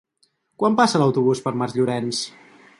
[0.63, 2.27] Quan passa l'autobús per Masllorenç?